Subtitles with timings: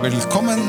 [0.00, 0.62] Velkommen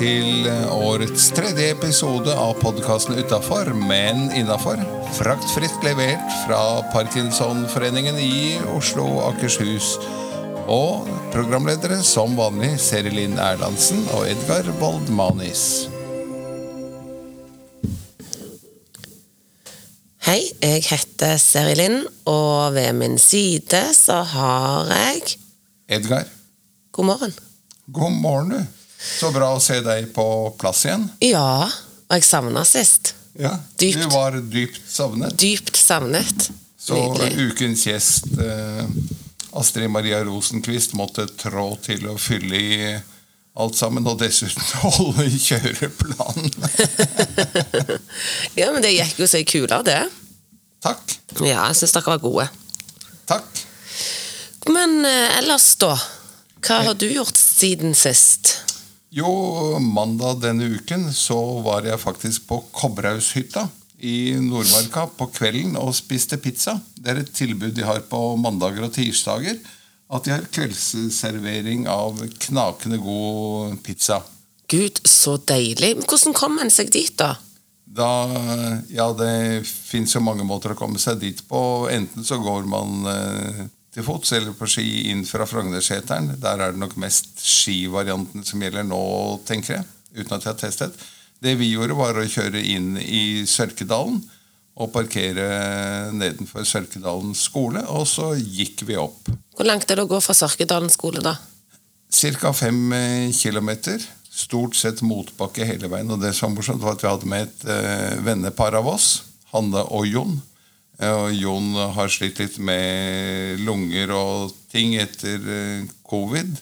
[0.00, 4.82] til årets tredje episode av podkasten Utafor, men innafor.
[5.14, 9.92] Fraktfritt levert fra Parkinsonforeningen i Oslo og Akershus.
[10.66, 15.86] Og programledere som vanlig Seri Linn Erlandsen og Edgar Woldmanis.
[20.26, 25.38] Hei, jeg heter Seri Linn, og ved min side så har jeg
[25.90, 26.28] Edgar,
[26.90, 27.32] God morgen.
[27.86, 28.66] god morgen, du.
[29.20, 30.24] Så bra å se deg på
[30.60, 31.06] plass igjen.
[31.24, 33.14] Ja, og jeg savna sist.
[33.38, 34.02] Ja, Dypt.
[34.02, 35.36] Du var dypt savnet.
[35.40, 36.50] Dypt savnet.
[36.80, 37.46] Så Nydelig.
[37.52, 38.84] ukens gjest, eh,
[39.56, 43.00] Astrid Maria Rosenquist, måtte trå til å fylle i
[43.60, 46.50] alt sammen, og dessuten holde kjøreplanen.
[48.58, 50.00] Ja, men det gikk jo så kula, det.
[50.84, 51.16] Takk.
[51.40, 52.46] Ja, jeg syns dere var gode.
[53.30, 53.64] Takk.
[54.72, 55.94] Men eh, ellers, da?
[56.60, 58.54] Hva har du gjort siden sist?
[59.10, 59.30] Jo,
[59.82, 63.66] mandag denne uken så var jeg faktisk på Kobberhaushytta
[64.06, 66.76] i Nordmarka på kvelden og spiste pizza.
[66.94, 69.58] Det er et tilbud de har på mandager og tirsdager.
[70.10, 74.20] At de har kveldsservering av knakende god pizza.
[74.70, 75.96] Gud, så deilig.
[76.04, 77.34] Hvordan kom en seg dit, da?
[77.90, 78.10] Da,
[78.94, 81.62] ja, det fins jo mange måter å komme seg dit på.
[81.90, 83.62] Enten så går man eh,
[83.94, 86.34] til fots eller på ski inn fra Frognerseteren.
[86.40, 89.00] Der er det nok mest skivarianten som gjelder nå,
[89.48, 89.88] tenker jeg.
[90.14, 91.08] Uten at jeg har testet.
[91.40, 94.20] Det vi gjorde, var å kjøre inn i Sørkedalen
[94.80, 99.28] og parkere nedenfor Sørkedalen skole, og så gikk vi opp.
[99.56, 101.34] Hvor langt er det å gå fra Sørkedalen skole, da?
[102.10, 102.52] Ca.
[102.56, 104.02] fem eh, kilometer.
[104.30, 106.10] Stort sett motbakke hele veien.
[106.10, 109.10] Og det som var morsomt, var at vi hadde med et eh, vennepar av oss.
[109.54, 110.38] Hanne og Jon.
[111.00, 116.52] Eh, og Jon har slitt litt med lunger og ting etter eh, covid.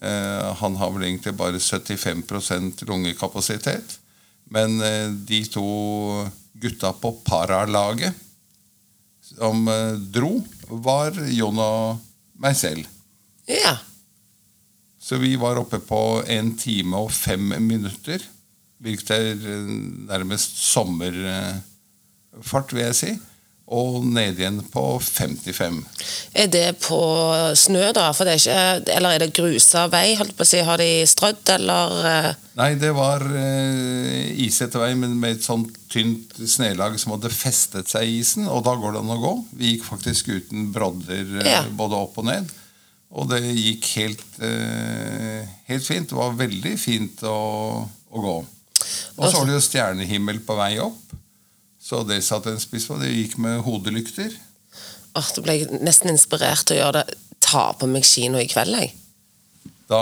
[0.00, 3.98] Eh, han har vel egentlig bare 75% lungekapasitet.
[4.54, 4.76] Men
[5.24, 5.64] de to
[6.60, 8.12] gutta på paralaget
[9.24, 9.64] som
[10.12, 10.34] dro,
[10.68, 12.02] var Jon og
[12.44, 12.84] meg selv.
[13.48, 13.72] Ja.
[15.04, 18.22] Så vi var oppe på en time og fem minutter.
[18.84, 19.66] Er eh,
[20.08, 23.12] nærmest sommerfart, vil jeg si.
[23.72, 25.78] Og ned igjen på 55.
[26.36, 26.98] Er det på
[27.56, 28.10] snø, da?
[28.12, 30.10] For det er ikke, eller er det grusa vei?
[30.44, 30.60] si?
[30.60, 32.28] Har de strødd, eller eh,
[32.60, 37.88] Nei, det var eh, isete vei, men med et sånt tynt snelag som hadde festet
[37.90, 38.44] seg i isen.
[38.52, 39.32] Og da går det an å gå.
[39.56, 41.64] Vi gikk faktisk uten brodder eh, Ja.
[41.72, 42.52] både opp og ned.
[43.14, 46.10] Og det gikk helt, eh, helt fint.
[46.12, 47.38] Det var veldig fint å,
[47.88, 48.36] å gå.
[49.16, 51.00] Og så var det jo stjernehimmel på vei opp.
[51.84, 52.96] Så det satte en spiss på.
[53.00, 54.32] Det gikk med hodelykter.
[55.14, 57.18] Åh, Da ble jeg nesten inspirert til å gjøre det.
[57.44, 58.94] Ta på meg kino i kveld, jeg.
[59.92, 60.00] Da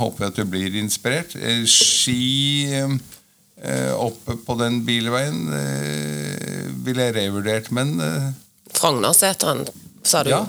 [0.00, 1.36] håper jeg at du blir inspirert.
[1.38, 8.26] Eh, Ski eh, oppe på den bilveien eh, ville jeg revurdert, men eh,
[8.74, 9.62] Frognerseteren,
[10.02, 10.32] sa du.
[10.32, 10.42] ja,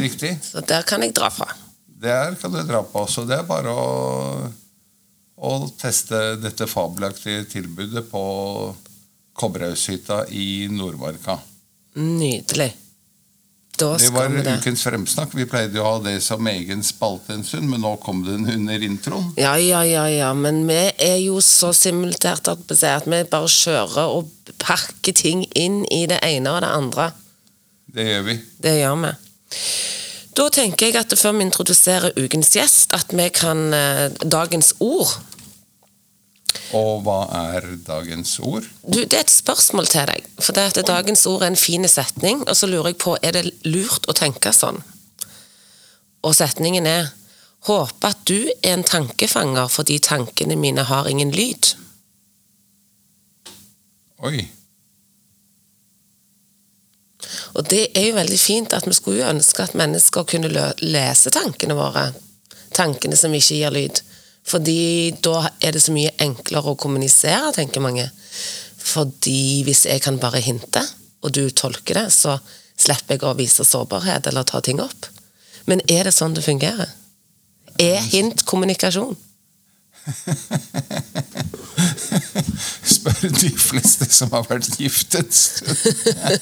[0.00, 0.32] riktig.
[0.46, 1.50] Så der kan jeg dra fra.
[2.00, 3.04] Der kan du dra på.
[3.10, 4.48] Så det er bare å,
[5.36, 8.22] å teste dette fabelaktige tilbudet på
[9.36, 11.38] Kobberhaushytta i Nordmarka.
[11.96, 12.72] Nydelig.
[13.76, 14.58] Da Det var det.
[14.58, 15.34] ukens fremsnakk.
[15.36, 18.48] Vi pleide jo å ha det som egen spalte en stund, men nå kom den
[18.48, 19.34] under introen.
[19.36, 23.52] Ja, ja, ja, ja, men vi er jo så simultert at vi at vi bare
[23.52, 27.10] kjører og pakker ting inn i det ene og det andre.
[27.92, 28.38] Det gjør vi.
[28.64, 29.12] Det gjør vi.
[30.36, 35.12] Da tenker jeg at før vi introduserer ukens gjest, at vi kan eh, dagens ord.
[36.76, 37.20] Og hva
[37.52, 38.66] er dagens ord?
[38.82, 40.26] Du, det er et spørsmål til deg.
[40.40, 43.36] For det at dagens ord er en fin setning, og så lurer jeg på, er
[43.36, 44.80] det lurt å tenke sånn?
[46.26, 47.12] Og setningen er
[47.66, 51.74] håpe at du er en tankefanger fordi tankene mine har ingen lyd.
[54.26, 54.46] Oi.
[57.56, 60.50] Og det er jo veldig fint at vi skulle ønske at mennesker kunne
[60.82, 62.10] lese tankene våre.
[62.76, 64.02] Tankene som ikke gir lyd.
[64.46, 68.06] Fordi da er det så mye enklere å kommunisere, tenker mange.
[68.86, 70.82] Fordi hvis jeg kan bare hinte,
[71.26, 72.36] og du tolker det, så
[72.78, 75.08] slipper jeg å vise sårbarhet eller ta ting opp.
[75.66, 76.90] Men er det sånn det fungerer?
[77.82, 79.16] Er hint kommunikasjon?
[83.06, 85.38] Spør de fleste som har vært giftet.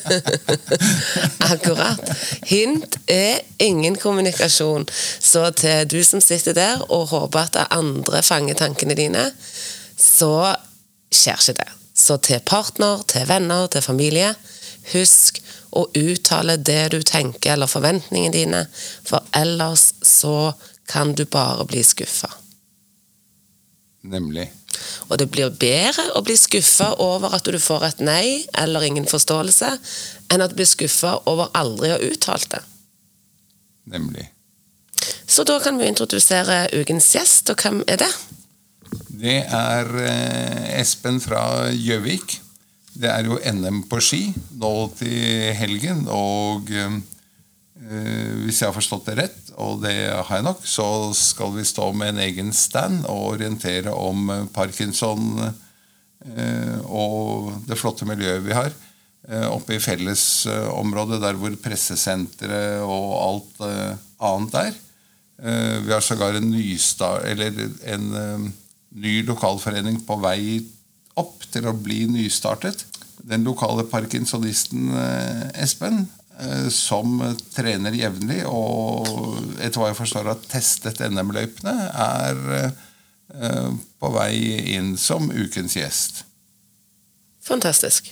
[1.53, 2.01] Akkurat.
[2.49, 4.87] Hint er ingen kommunikasjon.
[5.21, 9.27] Så til du som sitter der og håper at andre fanger tankene dine,
[10.01, 10.55] så
[11.13, 11.69] skjer ikke det.
[11.95, 14.33] Så til partner, til venner, til familie,
[14.95, 15.43] husk
[15.77, 18.65] å uttale det du tenker eller forventningene dine,
[19.05, 20.55] for ellers så
[20.89, 22.31] kan du bare bli skuffa.
[24.05, 24.51] Nemlig.
[25.09, 28.27] Og det blir bedre å bli skuffa over at du får et nei
[28.61, 29.73] eller ingen forståelse,
[30.33, 32.63] enn at du blir skuffa over aldri å ha uttalt det.
[33.95, 34.29] Nemlig.
[35.27, 38.13] Så da kan vi introdusere ukens gjest, og hvem er det?
[39.25, 42.39] Det er eh, Espen fra Gjøvik.
[42.95, 44.23] Det er jo NM på ski
[44.61, 47.01] nå til helgen, og eh,
[47.75, 50.87] hvis jeg har forstått det rett, og det har jeg nok, så
[51.17, 57.79] skal vi stå med en egen stand og orientere om eh, parkinson eh, og det
[57.79, 64.59] flotte miljøet vi har eh, oppe i fellesområdet, der hvor pressesenteret og alt eh, annet
[64.63, 64.81] er.
[65.43, 68.49] Eh, vi har sågar en, en eh,
[68.95, 70.63] ny lokalforening på vei
[71.19, 72.87] opp til å bli nystartet.
[73.25, 76.24] Den lokale parkinsonisten eh, Espen, eh,
[76.73, 77.21] som
[77.55, 79.07] trener jevnlig og
[79.63, 83.69] etter hva jeg forstår har testet NM-løypene, er eh,
[84.03, 84.33] på vei
[84.75, 86.25] inn som ukens gjest.
[87.45, 88.11] Fantastisk.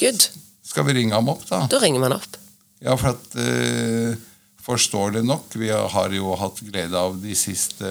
[0.00, 0.26] Good.
[0.66, 1.64] Skal vi ringe ham opp, da?
[1.70, 2.38] Da ringer man opp.
[2.82, 4.28] Ja, for at uh,
[4.62, 7.88] Forståelig nok, vi har jo hatt glede av de siste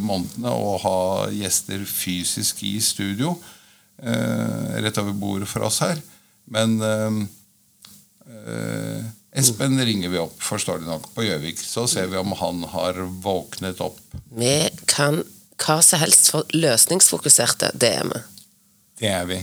[0.00, 3.34] månedene å ha gjester fysisk i studio
[3.96, 5.96] Uh, rett over bordet for oss her.
[6.52, 7.14] Men eh,
[8.28, 9.06] eh,
[9.36, 11.60] Espen ringer vi opp, forståelig nok, på Gjøvik.
[11.60, 14.00] Så ser vi om han har våknet opp.
[14.32, 14.54] Vi
[14.88, 15.22] kan
[15.60, 17.72] hva som helst for løsningsfokuserte.
[17.74, 18.24] Det er vi.
[19.00, 19.42] Det er vi.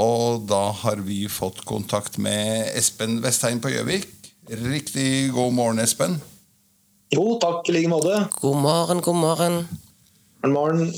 [0.00, 4.19] Og da har vi fått kontakt med Espen Vestheim på Gjøvik.
[4.50, 6.16] Riktig god morgen, Espen.
[7.14, 8.16] Jo, takk i like måte.
[8.40, 9.58] God morgen, god morgen.
[10.42, 10.90] God morgen.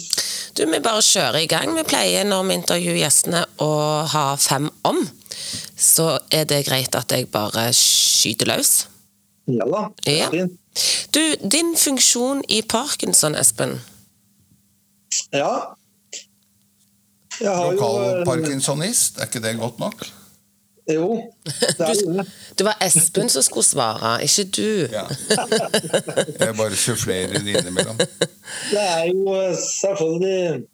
[0.56, 1.74] Du, Vi bare kjører i gang.
[1.76, 3.68] Vi pleier når vi intervjuer gjestene å
[4.12, 5.02] ha fem om.
[5.76, 8.72] Så er det greit at jeg bare skyter løs?
[9.50, 9.88] Ja da.
[10.04, 10.30] det er Ja.
[10.30, 10.58] fint.
[11.12, 13.80] Du, din funksjon i parkinson, Espen.
[15.32, 15.74] Ja.
[17.40, 20.06] Jeg har jo Lokal parkinsonist, er ikke det godt nok?
[20.90, 22.24] Jo, det er
[22.58, 22.64] det.
[22.66, 24.70] Var Espen som skulle svare, ikke du.
[24.90, 25.04] Ja.
[26.40, 28.00] Jeg bare sufflerer det innimellom.
[28.72, 30.64] Det er jo eh, selvfølgelig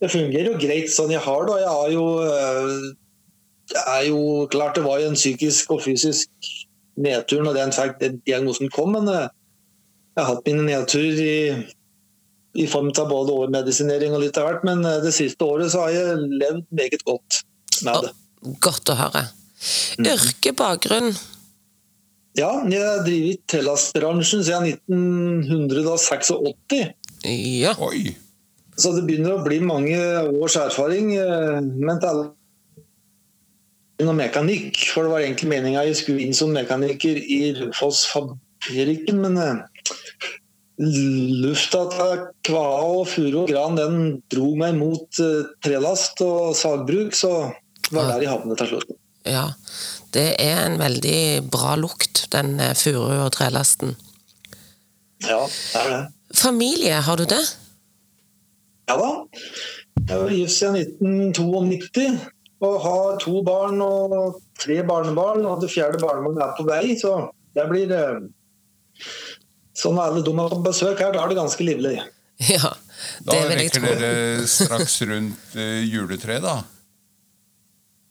[0.00, 1.56] Det fungerer jo greit sånn jeg har det.
[1.62, 2.74] Jeg har jo eh,
[3.72, 4.20] Det er jo
[4.52, 6.52] klart det var jo en psykisk og fysisk
[7.00, 7.96] nedtur når den fikk
[8.28, 9.26] diagnosen kom, men eh,
[10.16, 11.40] jeg har hatt mine nedturer i,
[12.60, 15.96] i form av både overmedisinering og litt av hvert, men det siste året så har
[15.96, 17.42] jeg levd meget godt
[17.84, 18.14] med det.
[18.62, 19.26] Godt å høre.
[19.98, 21.14] Yrkebakgrunn.
[22.36, 26.32] Ja, jeg har drevet Tellas-bransjen siden 1986.
[27.24, 27.72] Ja.
[27.80, 28.12] Oi!
[28.76, 29.96] Så det begynner å bli mange
[30.36, 31.14] års erfaring.
[31.16, 36.52] eh, Men det er noe mekanikk, for det var egentlig meninga jeg skulle inn som
[36.52, 39.56] mekaniker i Raufoss-fabrikken, men eh,
[40.76, 43.96] lufta til kvae og furu og gran den
[44.28, 47.32] dro meg mot eh, trelast og sagbruk, så
[47.88, 48.92] var det der jeg havnet til slutt.
[49.30, 49.46] Ja.
[50.14, 53.96] Det er en veldig bra lukt, den eh, furu- og trelasten.
[55.24, 56.02] Ja, det er det.
[56.36, 57.42] Familie, har du det?
[58.86, 59.10] Ja da.
[60.06, 60.76] Jeg var gift siden
[61.34, 62.18] 1992
[62.66, 65.44] og har to barn og tre barnebarn.
[65.44, 67.16] Og det fjerde barnebarnet er på vei, så
[67.56, 68.26] det blir eh,
[69.76, 71.98] Sånn er alle de er på besøk her, da er det ganske livlig.
[72.52, 72.68] Ja,
[73.24, 76.56] Da det vil jeg rekker dere straks rundt uh, juletreet, da.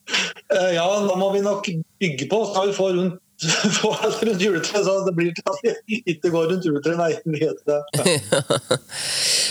[0.56, 1.68] Eh, Ja, da må vi nok
[2.02, 3.22] bygge på, så skal vi få rundt
[4.24, 5.58] rundt juletreet, så det blir til at
[5.90, 6.96] vi ikke går rundt juletreet.
[7.02, 7.60] Nei, vet.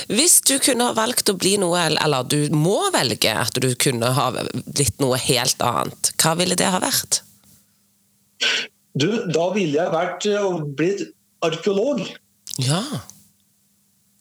[0.09, 4.15] Hvis du kunne ha valgt å bli noe, eller du må velge at du kunne
[4.17, 7.21] ha blitt noe helt annet, hva ville det ha vært?
[8.95, 11.05] Du, da ville jeg vært eh, og blitt
[11.45, 12.01] arkeolog.
[12.63, 12.81] Ja.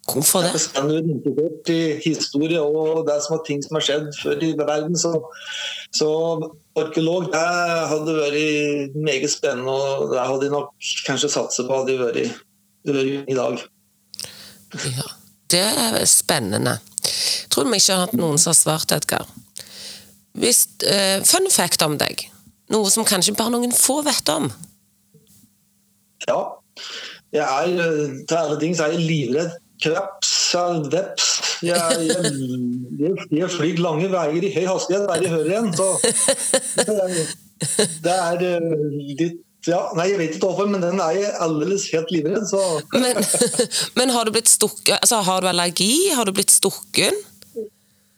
[0.04, 0.50] Hvorfor Jeg det?
[0.50, 4.52] er bestandig interessert i historie og det som er ting som har skjedd før i
[4.60, 4.98] verden.
[5.00, 5.14] Så,
[5.96, 6.10] så
[6.80, 7.44] arkeolog det
[7.92, 10.74] hadde vært meget spennende, og det hadde jeg nok
[11.08, 12.44] kanskje satset på hadde jeg vært,
[12.90, 13.64] vært i dag.
[14.92, 15.08] Ja.
[15.54, 16.80] Det er spennende.
[17.54, 19.28] Tror vi ikke har hatt noen som har svart, Edgar.
[20.34, 22.26] Hvis, uh, fun fact om deg.
[22.74, 24.50] Noe som kanskje bare noen få vet om.
[26.28, 26.40] Ja.
[27.34, 31.30] Jeg er, eh, til alle ting så er jeg livredd kreps, ja, veps.
[31.64, 32.34] Jeg, jeg,
[33.00, 35.72] jeg, jeg flyr lange veier i høy hastighet der jeg hører igjen.
[35.74, 35.88] Så
[36.78, 37.18] det er,
[38.04, 38.70] det er eh,
[39.22, 42.44] litt Ja, nei, Jeg vet ikke hvorfor, men den er jeg aldeles helt livredd.
[42.50, 42.60] så...
[42.92, 43.22] Men,
[43.98, 44.98] men har du blitt stukket?
[44.98, 45.94] Altså, har du allergi?
[46.12, 47.16] Har du blitt stukken?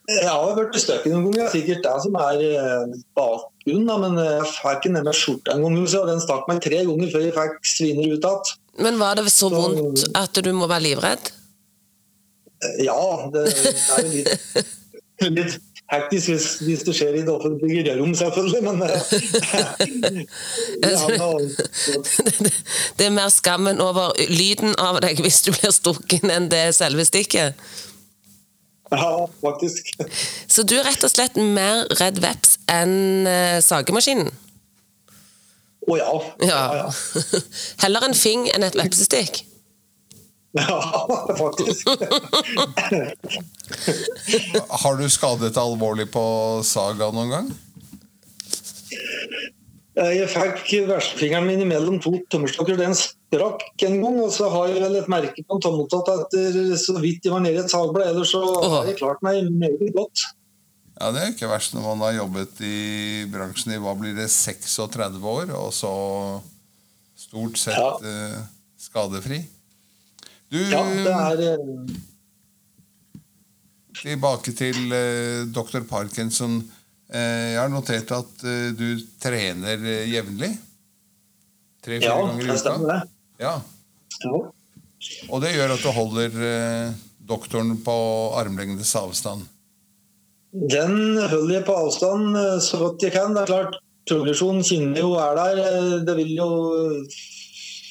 [0.09, 1.51] Jeg har blitt stukket noen ganger.
[1.53, 3.85] Sikkert det som er eh, bakgrunnen.
[3.91, 5.79] da, Men jeg fikk ned meg skjorta en gang.
[5.93, 8.53] Så den stakk meg tre ganger før jeg fikk sviner ut igjen.
[8.81, 11.29] Men var det så vondt at du må være livredd?
[12.84, 13.00] Ja,
[13.34, 14.36] det, det er jo litt,
[15.39, 15.55] litt
[15.93, 18.62] hektisk hvis, hvis det skjer i det offentlige rom, selvfølgelig.
[18.65, 18.95] Men eh,
[20.91, 21.39] ja, nå-
[22.98, 27.05] Det er mer skammen over lyden av deg hvis du blir stukken, enn det selve
[27.05, 27.53] stikket.
[28.91, 29.93] ja, faktisk.
[30.48, 34.29] Så du er rett og slett mer redd veps enn eh, sagemaskinen?
[35.86, 36.12] Å ja.
[36.41, 36.48] Ja.
[36.50, 37.41] Ja, ja.
[37.84, 39.43] Heller en fing enn et vepsestikk?
[40.55, 40.79] Ja,
[41.41, 41.88] faktisk.
[44.83, 46.25] Har du skadet deg alvorlig på
[46.65, 47.50] saga noen gang?
[49.95, 52.75] Jeg fikk verstfingeren min mellom to tømmerstokker.
[52.79, 54.17] Den sprakk en gang.
[54.25, 57.43] Og så har jeg vel et merke på en tommeltott etter så vidt jeg var
[57.45, 58.09] nede i et sagblad.
[58.12, 60.25] Ellers så har jeg klart meg meget godt.
[61.00, 62.75] Ja, Det er ikke verst når man har jobbet i
[63.31, 65.89] bransjen i hva blir det, 36 år, og så
[67.19, 67.89] stort sett Ja.
[68.00, 68.38] eh,
[68.79, 69.41] skadefri.
[70.52, 71.96] Du, Ja, det er eh,
[74.02, 75.82] tilbake til uh, dr.
[75.90, 76.60] Parkinson.
[77.10, 78.88] Uh, jeg har notert at uh, du
[79.24, 80.52] trener eh, jevnlig.
[81.86, 82.62] Tre-fire Ja, ganger i det uka.
[82.62, 83.00] stemmer det.
[83.42, 83.56] Ja.
[84.25, 84.40] Ja.
[85.30, 86.94] Og det gjør at du holder eh,
[87.30, 87.96] doktoren på
[88.40, 89.46] armlengdes avstand.
[90.56, 93.34] Den holder jeg på avstand eh, så godt jeg kan.
[93.36, 93.78] Det er klart,
[94.10, 95.62] progresjonen kjenner jo er der.
[95.66, 96.50] eh, Det vil jo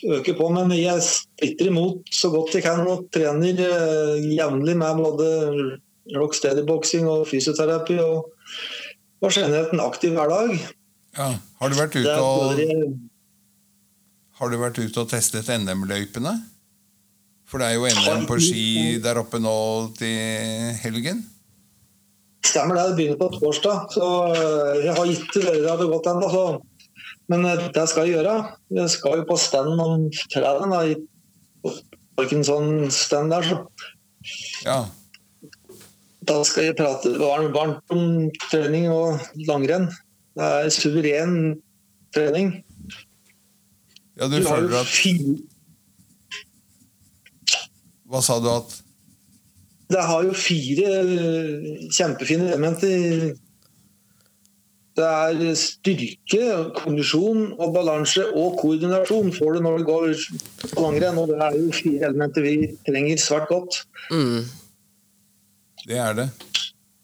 [0.05, 5.01] øke på, men jeg splitter imot så godt jeg kan og trener eh, jevnlig med
[5.01, 5.29] både
[6.15, 8.31] rocksteady-boksing og fysioterapi og,
[9.25, 10.57] og generelt en aktiv hverdag.
[11.17, 11.31] Ja.
[11.61, 12.59] Har du vært ute og,
[14.41, 16.35] har du vært ute og testet NM-løypene?
[17.49, 18.67] For det er jo NM på ski
[19.05, 19.57] der oppe nå
[19.99, 21.23] til helgen.
[22.45, 23.87] Stemmer det, det begynner på torsdag.
[23.95, 26.47] Så eh, jeg har ikke vært der det godt ennå.
[27.33, 28.35] Men eh, det skal jeg gjøre.
[28.76, 30.75] Jeg skal jo på stand om fredagen.
[30.75, 30.95] da, i
[32.19, 33.57] Parkinson-stand der, så
[34.64, 34.85] Ja.
[36.25, 39.88] da skal jeg prate varmt, om trening og langrenn.
[40.37, 41.61] Det er suveren
[42.14, 42.64] trening.
[44.16, 44.87] ja, du Du føler at
[48.07, 48.81] Hva sa du at
[49.90, 50.90] det har jo fire
[51.93, 53.35] kjempefine elementer.
[54.95, 56.43] Det er styrke,
[56.77, 60.05] kondisjon og balanse og koordinasjon får du når du går
[60.71, 61.19] på langrenn.
[61.19, 62.55] Og det er jo fire elementer vi
[62.87, 63.81] trenger svært godt.
[64.15, 64.45] Mm.
[65.89, 66.29] det er det?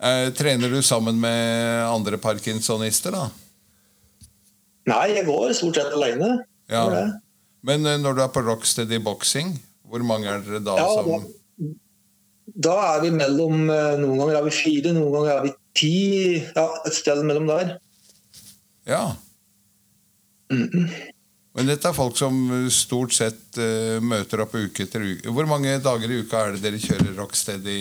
[0.00, 3.26] Eh, trener du sammen med andre parkinsonister, da?
[4.88, 6.38] Nei, jeg går stort sett alene.
[6.70, 6.86] Ja.
[7.66, 9.52] Men eh, når du er på Rocksteady Boxing,
[9.90, 11.26] hvor mange er dere da Ja, som
[12.50, 16.40] Da er vi mellom eh, Noen ganger er vi fire, noen ganger er vi ti.
[16.54, 17.74] Ja, et sted mellom der.
[18.88, 19.04] Ja.
[20.50, 22.36] Men dette er folk som
[22.74, 25.32] stort sett uh, møter opp uke etter uke.
[25.34, 27.78] Hvor mange dager i uka er det dere kjører Rocksteady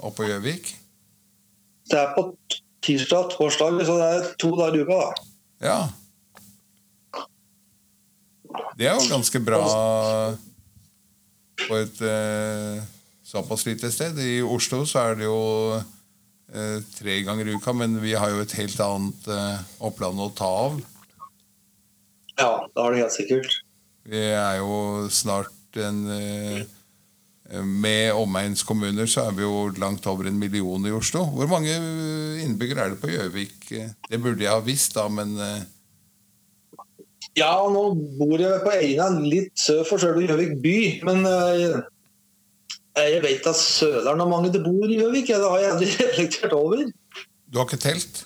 [0.00, 0.70] på Gjøvik?
[1.90, 2.30] Det er på
[2.82, 5.00] tirsdag torsdag, så det er to dager i uka.
[5.02, 5.10] da.
[5.62, 5.80] Ja.
[8.76, 9.60] Det er jo ganske bra
[11.62, 12.82] på et uh,
[13.24, 14.18] såpass lite sted.
[14.18, 15.38] I Oslo så er det jo
[15.76, 15.84] eh,
[16.92, 20.48] tre ganger i uka, men vi har jo et helt annet eh, oppland å ta
[20.66, 20.80] av.
[22.36, 23.58] Ja, det har det helt sikkert.
[24.08, 26.62] Vi er jo snart en eh,
[27.62, 31.26] Med omegnskommuner så er vi jo langt over en million i Oslo.
[31.34, 31.74] Hvor mange
[32.40, 33.66] innbyggere er det på Gjøvik?
[34.08, 35.64] Det burde jeg ha visst, da, men eh,
[37.36, 37.84] Ja, nå
[38.18, 40.78] bor jeg på Eina, litt sør for selve Gjøvik by.
[41.08, 41.82] Men eh,
[43.00, 45.30] jeg vet at Søleren har mange det bor i Gjøvik.
[45.32, 46.84] Det har jeg aldri reflektert over.
[47.48, 48.24] du har ikke telt?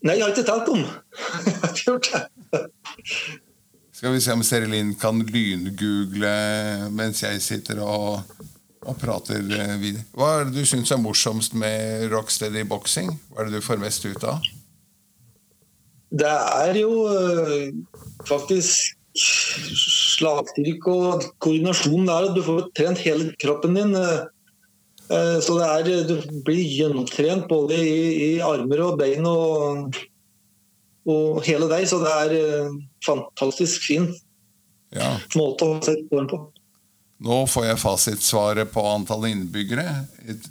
[0.00, 0.84] Nei, jeg har ikke telt om.
[1.46, 2.60] Jeg har ikke gjort det.
[4.00, 6.30] Skal vi se om Serilin kan lyngoogle
[6.96, 8.22] mens jeg sitter og,
[8.80, 10.06] og prater eh, videre.
[10.16, 13.12] Hva er det du syns er morsomst med Rocksteady boksing?
[13.28, 14.40] Hva er det du får mest ut av?
[16.10, 17.68] Det er jo eh,
[18.28, 22.28] faktisk slagstyrke og koordinasjon der.
[22.34, 23.94] Du får trent hele kroppen din.
[23.94, 24.20] eh,
[25.10, 29.96] eh, Så det er, du blir gjennomtrent både i, i armer og bein og,
[31.06, 31.88] og hele deg.
[31.90, 34.12] Så det er eh, fantastisk fin
[34.94, 35.18] Ja.
[35.38, 36.40] måte å sette på den på.
[37.20, 40.06] Nå får jeg fasitsvaret på antall innbyggere.
[40.24, 40.46] Et,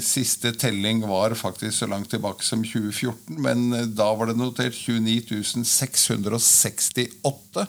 [0.00, 5.64] siste telling var faktisk så langt tilbake som 2014, men da var det notert 29
[5.66, 7.66] 668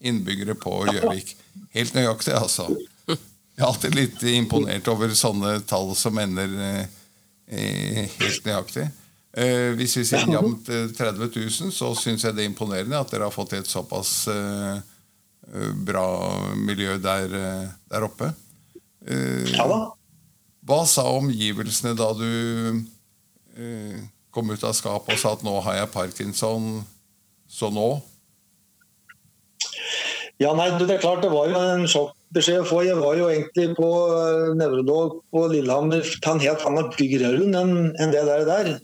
[0.00, 1.34] innbyggere på Gjøvik.
[1.76, 2.68] Helt nøyaktig, altså.
[3.06, 8.90] Jeg er alltid litt imponert over sånne tall som ender eh, helt nøyaktig.
[9.36, 13.30] Eh, hvis vi sier jevnt 30 000, så syns jeg det er imponerende at dere
[13.30, 14.84] har fått et såpass eh,
[15.54, 16.06] Eh, bra
[16.56, 18.32] miljø der, eh, der oppe.
[19.06, 19.80] Eh, ja da.
[20.66, 22.84] Hva sa omgivelsene da du
[24.34, 26.82] kom ut av skapet og sa at nå har jeg parkinson,
[27.48, 28.02] så nå?
[30.42, 32.82] Ja, nei, Det er klart det var jo en sjokkbeskjed å få.
[32.84, 33.88] Jeg var jo egentlig på
[34.58, 38.44] Nevrodog på Lillehammer til en helt annen byggrunn enn det der.
[38.44, 38.74] der.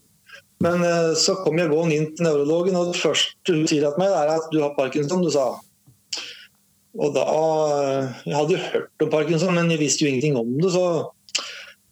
[0.63, 0.85] Men
[1.19, 4.31] så kom jeg gående inn til nevrologen, og det første hun sier til meg, er
[4.37, 5.25] at du har parkinson.
[5.25, 5.59] du sa.
[6.99, 7.25] Og da
[8.27, 10.73] Jeg hadde jo hørt om parkinson, men jeg visste jo ingenting om det.
[10.73, 10.85] Så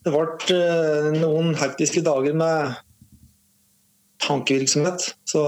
[0.05, 2.77] det ble eh, noen hektiske dager med
[4.25, 5.11] tankevirksomhet.
[5.29, 5.43] Så,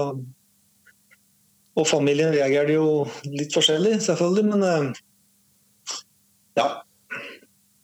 [1.73, 2.87] og familien reagerte jo
[3.25, 5.03] litt forskjellig, selvfølgelig, men eh,
[6.59, 6.67] ja.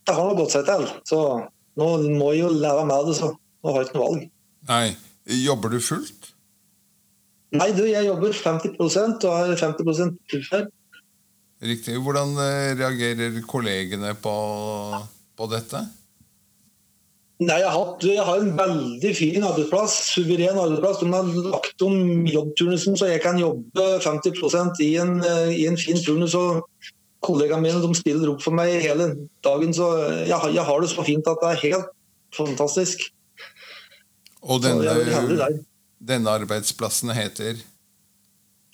[0.06, 0.88] Det har gått seg til.
[1.10, 1.20] Så
[1.80, 4.26] nå må jeg jo leve med det, så nå har jeg ikke noe valg.
[4.70, 4.88] Nei.
[5.30, 6.32] Jobber du fullt?
[7.54, 10.68] Nei, du, jeg jobber 50% og har 50 ufør.
[11.70, 11.98] Riktig.
[12.02, 14.34] Hvordan eh, reagerer kollegene på,
[15.38, 15.84] på dette?
[17.40, 19.94] Nei, jeg har, jeg har, en veldig fin arbeidsplass.
[20.12, 20.98] Suveren arbeidsplass.
[21.00, 25.80] De har lagt om jobbturnusen så jeg kan jobbe 50 i en, eh, i en
[25.80, 26.36] fin turnus.
[26.36, 26.68] og
[27.24, 29.72] Kollegaene mine de stiller opp for meg hele dagen.
[29.76, 29.88] Så
[30.28, 31.90] jeg, jeg har det så fint at det er helt
[32.36, 33.08] fantastisk.
[34.42, 35.50] Og denne,
[36.00, 37.60] denne arbeidsplassen heter?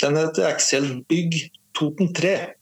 [0.02, 1.38] Den heter Excel Bygg
[1.78, 2.55] Toten 3.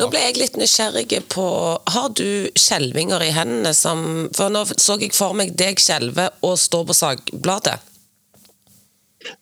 [0.00, 1.46] Nå ble jeg litt nysgjerrig på
[1.94, 6.58] Har du skjelvinger i hendene som For nå så jeg for meg deg skjelve og
[6.60, 7.78] stå på sagbladet.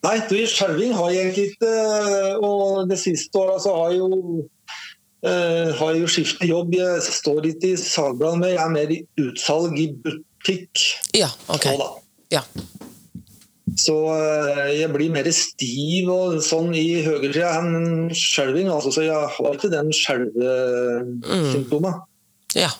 [0.04, 1.74] Nei, du, skjelving har jeg egentlig ikke.
[2.44, 4.10] Og det siste året så har jeg jo
[5.26, 6.74] uh, har jeg jo skiftet jobb.
[6.76, 10.84] Jeg står ikke i sagbladet, men jeg er mer i utsalg i butikk.
[11.16, 11.70] Ja, ok.
[11.70, 11.88] Så,
[12.34, 12.44] ja.
[13.78, 18.68] Så eh, jeg blir mer stiv og sånn i høyresida enn skjelving.
[18.72, 21.94] Altså, så jeg har ikke den skjelvesymptomet.
[21.94, 22.00] Mm.
[22.58, 22.70] Ja.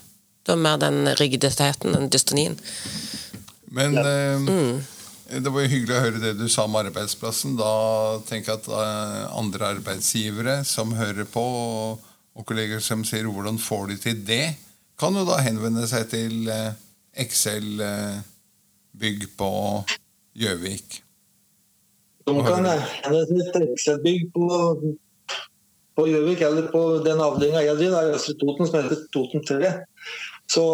[0.41, 2.55] Det var mer den ryggdestheten, den dystonien.
[3.71, 4.03] Men ja.
[4.09, 4.81] eh, mm.
[5.45, 7.51] det var jo hyggelig å høre det du sa om arbeidsplassen.
[7.61, 7.73] Da
[8.27, 11.91] tenker jeg at eh, andre arbeidsgivere som hører på, og,
[12.35, 14.55] og kolleger som sier 'hvordan får de til det',
[15.01, 16.73] kan jo da henvende seg til eh,
[17.23, 18.19] Excel eh,
[19.01, 19.49] bygg på
[20.41, 21.03] Gjøvik.
[22.29, 24.49] De kan seg til Ekselbygg på,
[25.99, 29.73] på Gjøvik, eller på den avdelinga jeg driver, Østre Toten, som heter Toten 3.
[30.51, 30.65] Så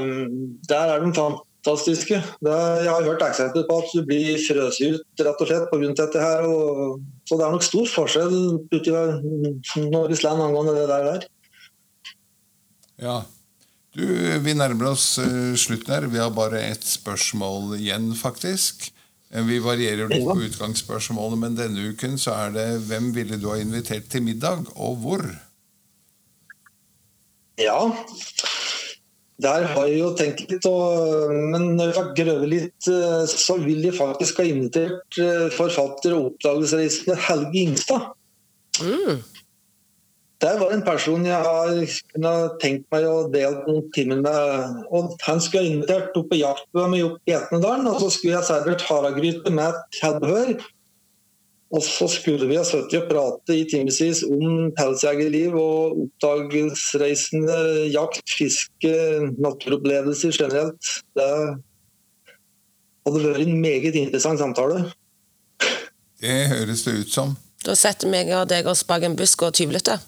[0.00, 2.20] um, der er de fantastiske.
[2.46, 5.92] Der, jeg har hørt eksempler på at du blir frøst ut rett og slett pga.
[6.02, 6.46] dette her.
[6.46, 8.36] Og, så det er nok stor forskjell
[8.72, 11.26] ute i Norges land angående det der.
[13.02, 13.16] Ja,
[13.96, 14.04] du,
[14.44, 16.10] Vi nærmer oss uh, slutten her.
[16.12, 18.92] Vi har bare ett spørsmål igjen, faktisk.
[19.34, 23.50] Eh, vi varierer litt på utgangsspørsmålet, men denne uken så er det hvem ville du
[23.50, 25.26] ha invitert til middag, og hvor?
[27.58, 27.80] Ja,
[29.42, 33.58] der har jeg jo tenkt litt, og, men når jeg har grøvet litt, eh, så
[33.60, 38.06] vil jeg faktisk ha invitert eh, forfatter og oppdagelsesreisende Helge Ingstad.
[38.80, 39.20] Mm.
[40.36, 41.70] Det var en person jeg har
[42.12, 44.80] kunne tenkt meg å dele noen timer med.
[44.92, 48.34] og Han skulle ha invitert opp på jaktbua mi opp i Etnedalen, og så skulle
[48.34, 50.58] jeg servert haragryte med tilbehør.
[51.74, 57.56] Og så skulle vi ha sittet og pratet i timevis om pelsjegerliv og oppdagelsesreisende,
[57.90, 58.92] jakt, fiske,
[59.40, 60.92] naturopplevelser generelt.
[61.16, 61.30] Det
[63.06, 64.84] hadde vært en meget interessant samtale.
[66.20, 67.34] Det høres det ut som.
[67.66, 69.98] Da setter meg og deg oss bak en busk og tyvlytter.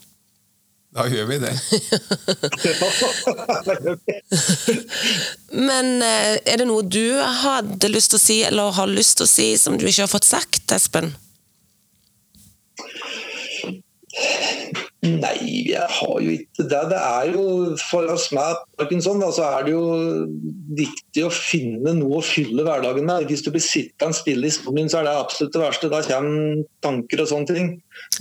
[0.97, 1.53] Da gjør vi det.
[5.69, 9.29] Men eh, er det noe du hadde lyst til å si, eller har lyst til
[9.29, 11.13] å si, som du ikke har fått sagt, Espen?
[15.23, 15.37] Nei,
[15.71, 16.81] jeg har jo ikke det.
[16.93, 17.45] Det er jo,
[17.81, 19.85] For oss med parkinson da, så er det jo
[20.79, 23.29] viktig å finne noe å fylle hverdagen med.
[23.31, 25.93] Hvis du blir sittende stille i stolen, så er det absolutt det verste.
[25.93, 27.71] Da kommer tanker og sånne ting.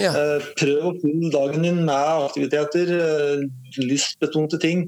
[0.02, 0.14] Ja.
[0.14, 4.88] Eh, prøv å fylle dagen din med aktiviteter, eh, lystbetonte ting.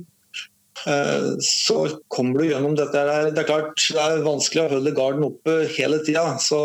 [0.88, 2.98] Eh, så kommer du gjennom dette.
[2.98, 3.32] her.
[3.32, 6.38] Det er klart det er vanskelig å holde garden oppe hele tida.
[6.40, 6.60] Så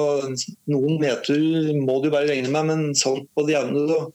[0.71, 4.13] noen nedtur må du bare regne med, men sånn på det jevne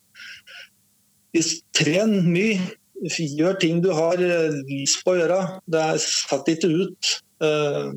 [1.78, 2.58] Tren mye,
[3.00, 5.40] Gjør ting du har eh, lyst på å gjøre.
[5.70, 7.12] Det er Satt ikke ut.
[7.40, 7.94] Eh,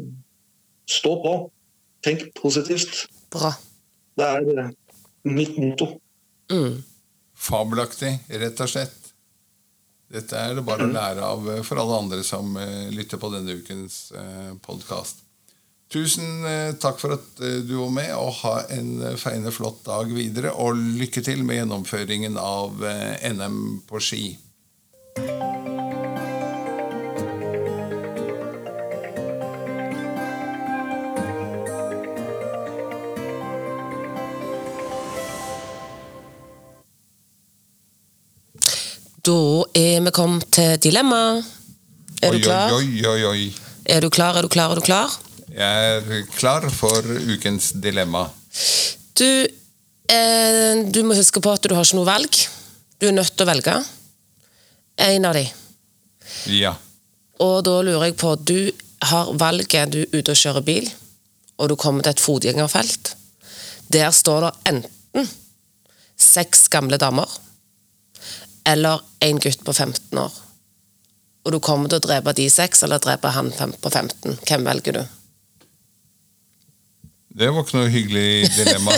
[0.93, 1.35] Stå på.
[2.03, 3.07] Tenk positivt.
[3.33, 3.53] Bra.
[4.19, 4.71] Det er eh,
[5.27, 5.89] mitt motto.
[6.53, 6.83] Mm.
[7.35, 8.99] Fabelaktig, rett og slett.
[10.13, 12.53] Dette er det bare å lære av for alle andre som
[12.93, 14.13] lytter på denne ukens
[14.61, 15.23] podkast.
[15.93, 19.83] Tusen eh, takk for at eh, du var med, og ha en eh, feiende flott
[19.85, 20.55] dag videre.
[20.57, 22.81] Og lykke til med gjennomføringen av
[23.29, 24.25] NM på ski.
[39.23, 39.37] Da
[39.79, 41.21] er vi kommet til dilemma.
[42.23, 42.73] Er du klar?
[42.81, 43.45] Oi, oi, oi.
[43.85, 45.21] Er du klar, er du klar, er du klar?
[45.53, 48.25] Jeg er klar for ukens dilemma.
[49.19, 49.29] Du,
[50.09, 52.39] eh, du må huske på at du har ikke noe valg.
[52.99, 53.77] Du er nødt til å velge
[54.97, 55.45] en av de.
[56.57, 56.73] Ja.
[57.43, 60.91] Og da lurer jeg på Du har valget, du er ute og kjører bil,
[61.59, 63.15] og du kommer til et fotgjengerfelt.
[63.93, 65.29] Der står det enten
[66.17, 67.29] seks gamle damer
[68.65, 70.33] eller en gutt på 15 år.
[71.43, 74.39] Og du kommer til å drepe de seks, eller drepe han på 15.
[74.47, 75.03] Hvem velger du?
[77.33, 78.93] Det var ikke noe hyggelig dilemma.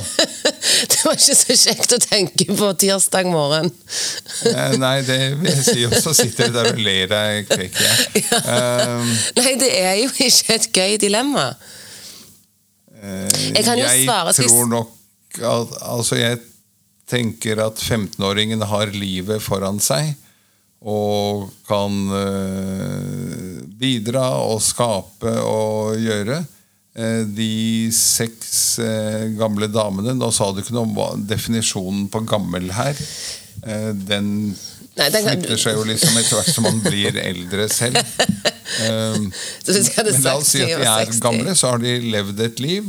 [0.90, 3.68] Det var ikke så kjekt å tenke på tirsdag morgen.
[4.50, 5.84] Eh, Nei, det vil jeg si.
[5.86, 7.78] Og så sitter du der og ler deg kvekk.
[8.24, 8.40] Ja.
[8.96, 11.44] Um, Nei, det er jo ikke et gøy dilemma.
[12.98, 16.40] eh, Jeg kan jo svare Jeg tror nok at Altså, jeg
[17.10, 20.14] tenker at 15-åringen har livet foran seg.
[20.84, 21.94] Og kan
[23.80, 26.42] bidra og skape og gjøre.
[26.94, 32.70] Eh, de seks eh, gamle damene Nå sa du ikke noe om definisjonen på gammel
[32.76, 32.94] her.
[33.66, 34.28] Eh, den
[34.94, 37.98] Nei, den kan- flytter seg jo liksom etter hvert som man blir eldre selv.
[38.74, 42.88] Um, men la oss si at de er gamle, så har de levd et liv.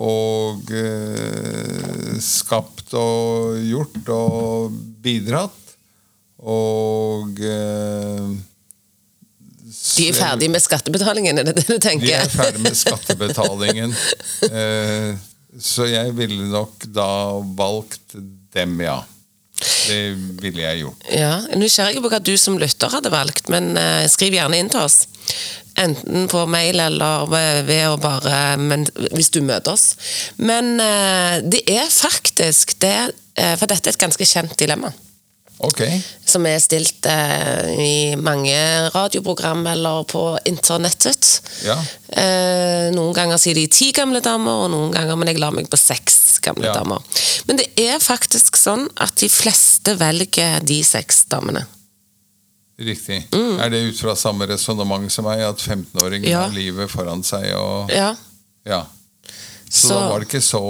[0.00, 5.74] Og eh, skapt og gjort og bidratt.
[6.40, 8.30] Og eh,
[9.80, 12.06] De er ferdig med skattebetalingen, er det det du tenker?
[12.06, 13.94] De er ferdig med skattebetalingen.
[14.50, 15.14] Eh,
[15.60, 17.08] så jeg ville nok da
[17.56, 18.14] valgt
[18.54, 18.98] dem, ja.
[19.60, 20.00] Det
[20.40, 21.08] ville jeg gjort.
[21.08, 24.60] Ja, jeg er nysgjerrig på hva du som lytter hadde valgt, men eh, skriv gjerne
[24.60, 25.02] inn til oss.
[25.80, 29.94] Enten på mail eller ved, å bare men, Hvis du møter oss.
[30.36, 33.12] Men eh, det er faktisk det
[33.56, 34.90] For dette er et ganske kjent dilemma.
[35.62, 35.80] Ok.
[36.24, 38.56] Som er stilt eh, i mange
[38.94, 41.40] radioprogram eller på internettet.
[41.66, 41.76] Ja.
[42.16, 45.68] Eh, noen ganger sier de ti gamle damer, og noen ganger men jeg lar meg
[45.68, 46.72] på seks gamle Ja.
[46.78, 47.02] damer.
[47.46, 51.66] Men det er faktisk sånn at de fleste velger de seks damene.
[52.80, 53.26] Riktig.
[53.36, 56.30] Er det ut fra samme resonnement som meg, at 15-åringen Mm.
[56.32, 56.40] Ja.
[56.46, 57.52] har livet foran seg?
[57.54, 57.90] og...
[57.92, 58.14] Ja.
[58.64, 58.86] Ja.
[59.68, 60.62] Så, Så- da var det ikke så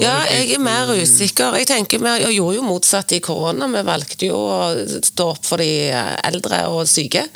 [0.00, 1.56] Ja, jeg er mer usikker.
[1.58, 3.68] Jeg tenker vi gjorde jo motsatt i korona.
[3.72, 4.58] Vi valgte jo å
[5.02, 7.26] stå opp for de eldre og syke.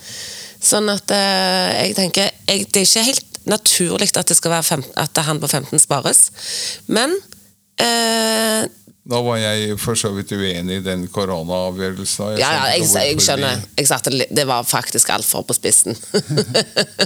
[0.59, 4.67] Sånn at eh, jeg tenker jeg, Det er ikke helt naturlig at, det skal være
[4.67, 6.25] fem, at han på 15 spares.
[6.91, 7.15] Men
[7.81, 8.67] eh,
[9.09, 12.35] Nå var jeg for så vidt uenig i den koronaavgjørelsen.
[12.37, 13.63] Ja, ja, jeg, jeg, jeg skjønner.
[13.81, 15.97] Jeg satte, det- var faktisk altfor på spissen.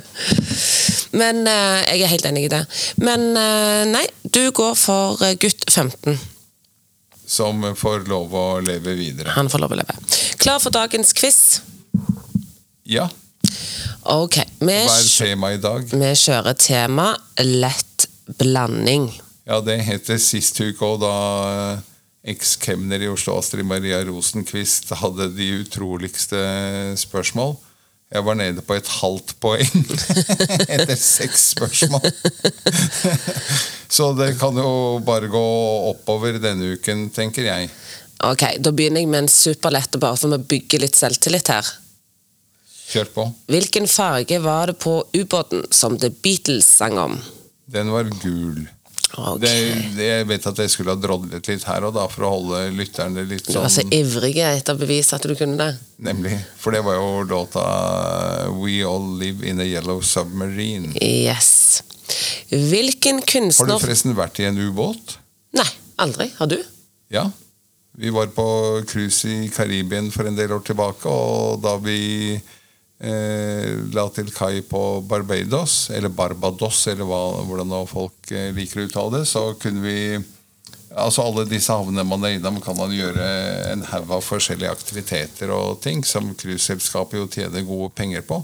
[1.20, 2.62] Men eh, jeg er helt enig i det.
[3.06, 4.02] Men eh, nei,
[4.34, 6.18] du går for eh, gutt 15.
[7.32, 9.36] Som får lov å leve videre.
[9.36, 9.94] Han får lov å leve.
[10.42, 11.38] Klar for dagens quiz?
[12.82, 13.06] Ja.
[14.10, 14.40] Ok.
[14.58, 15.86] Vi, Hva er tema temaet i dag?
[16.02, 17.08] vi kjører tema
[17.46, 18.08] lett
[18.42, 19.06] blanding.
[19.46, 21.14] Ja, det heter sist uke, og da
[22.22, 26.38] eks-kemner i Oslo, Astrid Maria Rosenquist, hadde de utroligste
[27.00, 27.56] spørsmål.
[28.12, 29.86] Jeg var nede på et halvt poeng
[30.74, 32.04] etter seks spørsmål.
[33.96, 35.44] Så det kan jo bare gå
[35.92, 37.70] oppover denne uken, tenker jeg.
[38.22, 41.72] Ok, Da begynner jeg med en superlett, bare for å bygge litt selvtillit her.
[42.92, 43.24] Kjør på.
[43.48, 47.16] Hvilken farge var det på ubåten som The Beatles sang om?
[47.72, 48.66] Den var gul.
[49.18, 49.40] Ok.
[49.42, 49.52] Det,
[49.96, 52.62] det, jeg vet at jeg skulle ha drodlet litt her og da for å holde
[52.78, 55.70] lytterne litt sånn Du var så sånn ivrig etter å bevise at du kunne det.
[56.08, 56.38] Nemlig.
[56.60, 57.64] For det var jo låta
[58.56, 60.94] We All Live In A Yellow Submarine.
[61.02, 61.82] Yes.
[62.48, 65.18] Hvilken kunstner Har du forresten vært i en ubåt?
[65.56, 65.68] Nei,
[66.00, 66.30] aldri.
[66.38, 66.58] Har du?
[67.12, 67.28] Ja.
[67.98, 68.46] Vi var på
[68.88, 72.40] cruise i Karibien for en del år tilbake, og da vi
[73.02, 79.18] la til kai på Barbados, eller Barbados, eller hva, hvordan folk eh, liker å uttale
[79.18, 79.98] det, så kunne vi
[80.92, 83.24] Altså Alle disse havnene man er innom, kan man gjøre
[83.70, 88.42] en haug av forskjellige aktiviteter og ting som cruiseselskapet jo tjener gode penger på.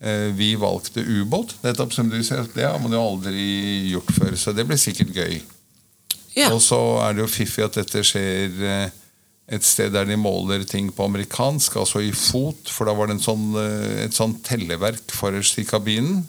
[0.00, 2.48] Eh, Vi valgte ubåt, nettopp som du sier.
[2.54, 3.44] Det har man jo aldri
[3.92, 5.42] gjort før, så det blir sikkert gøy.
[6.32, 6.48] Ja.
[6.54, 9.01] Og så er det jo fiffig at dette skjer eh,
[9.52, 13.18] et sted der de måler ting på amerikansk, altså i fot, for da var det
[13.24, 16.24] sånn, eh, et sånn telleverk forrest i kabinen.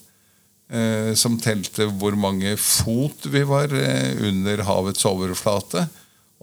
[0.73, 5.87] eh, Som telte hvor mange fot vi var eh, under havets overflate.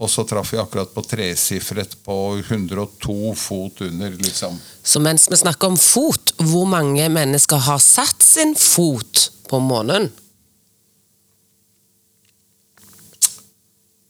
[0.01, 4.57] Og så traff vi akkurat på tresifret på 102 fot under, liksom.
[4.83, 10.09] Så mens vi snakker om fot, hvor mange mennesker har satt sin fot på månen?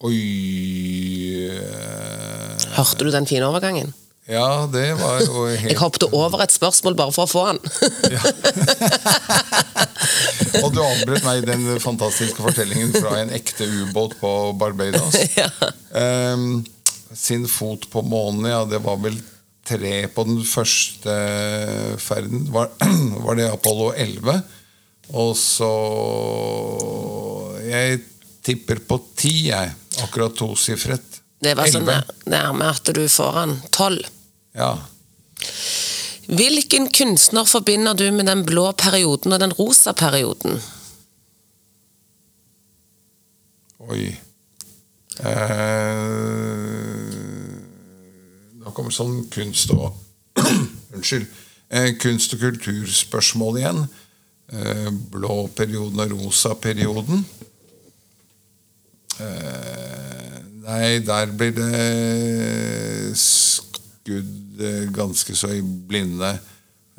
[0.01, 0.17] Oi
[1.45, 3.91] eh, Hørte du den fine overgangen?
[4.31, 5.69] Ja, det var jo helt...
[5.69, 7.59] Jeg hoppet over et spørsmål bare for å få den.
[10.65, 15.17] Og du avbrøt meg i den fantastiske fortellingen fra en ekte ubåt på Barbados.
[15.41, 15.49] ja.
[16.33, 16.65] um,
[17.13, 19.17] sin fot på månen, ja, det var vel
[19.69, 21.17] tre på den første
[22.01, 22.53] ferden.
[22.55, 22.71] Var,
[23.27, 24.41] var det Apollo 11?
[25.11, 25.73] Og så
[27.67, 28.01] Jeg
[28.43, 29.73] tipper på ti, jeg.
[30.05, 31.21] Akkurat tosifret.
[31.41, 31.93] Det var så 11.
[31.93, 33.57] nær- nærme at du får han.
[33.73, 34.05] Tolv.
[34.55, 34.75] Ja.
[36.31, 40.61] Hvilken kunstner forbinder du med den blå perioden og den rosa perioden?
[43.81, 44.05] Oi.
[45.21, 45.27] Eh,
[48.61, 49.97] nå kommer sånn kunst og
[50.95, 51.27] Unnskyld.
[51.71, 53.83] Eh, kunst- og kulturspørsmål igjen.
[54.53, 57.25] Eh, blå perioden og rosa perioden.
[59.19, 66.33] Eh, nei, der blir det skudd eh, ganske så i blinde.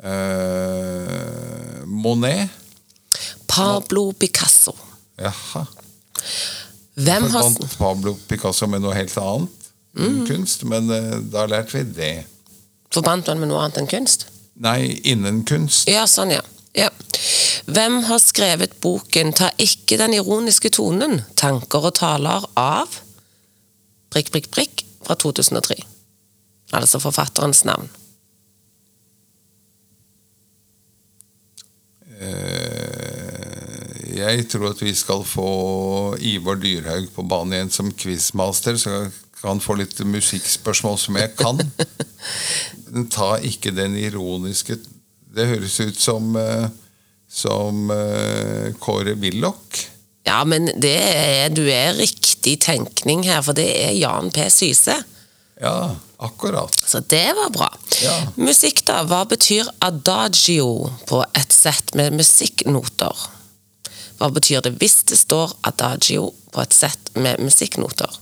[0.02, 2.50] Eh, Monet.
[3.48, 4.74] Pablo Picasso.
[5.20, 5.64] Jaha.
[6.94, 9.70] Hvem har Pablo Picasso med noe helt annet
[10.00, 10.88] enn kunst, men
[11.32, 12.12] da lærte vi det.
[12.92, 14.26] Forbandt du han med noe annet enn kunst?
[14.62, 15.88] Nei, innen kunst.
[15.90, 16.42] Ja, sånn, ja.
[16.76, 16.88] Ja.
[17.66, 21.22] Hvem har skrevet boken 'Ta ikke den ironiske tonen'?
[21.36, 22.88] Tanker og taler av
[24.10, 25.74] prikk, prikk, prikk fra 2003.
[26.72, 27.90] Altså forfatterens navn.
[32.20, 32.92] Eh,
[34.22, 39.08] Jeg tror at vi skal få Ivar Dyrhaug på banen igjen som quizmaster, så
[39.40, 41.58] kan få litt musikkspørsmål som jeg kan.
[43.16, 44.76] Ta ikke den ironiske
[45.32, 46.68] Det høres ut som eh,
[47.32, 49.86] som eh, Kåre Willoch.
[50.24, 54.44] Ja, men det er, du er riktig tenkning her, for det er Jan P.
[54.52, 54.94] Syse.
[55.62, 56.74] Ja, akkurat.
[56.86, 57.70] Så det var bra.
[58.02, 58.14] Ja.
[58.36, 59.00] Musikk, da.
[59.08, 63.24] Hva betyr adagio på et sett med musikknoter?
[64.20, 68.21] Hva betyr det hvis det står adagio på et sett med musikknoter?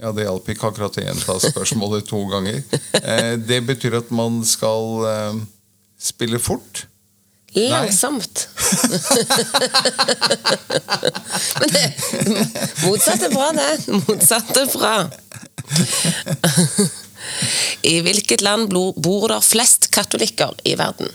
[0.00, 2.62] Ja, Det hjalp ikke akkurat å gjenta spørsmålet to ganger.
[2.98, 5.34] Eh, det betyr at man skal eh,
[6.00, 6.86] spille fort.
[7.54, 8.48] Langsomt.
[11.60, 11.94] Men det,
[12.82, 13.78] motsatt er bra, det.
[14.08, 14.94] Motsatt er bra.
[17.92, 21.06] I hvilket land bor det flest katolikker i verden?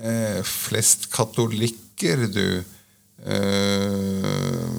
[0.00, 2.64] Eh, flest katolikker, du.
[3.28, 4.72] Eh,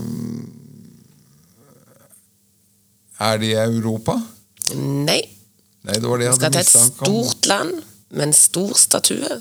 [3.29, 4.17] er de i Europa?
[4.75, 5.21] Nei.
[5.83, 7.73] Nei, det var det skal til et stort land
[8.13, 9.39] med en stor statue.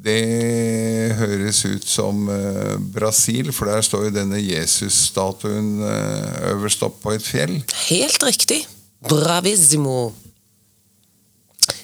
[0.00, 7.02] Det høres ut som eh, Brasil, for der står jo denne Jesus-statuen eh, øverst oppe
[7.04, 7.58] på et fjell.
[7.90, 8.62] Helt riktig.
[9.08, 10.12] Bravissimo.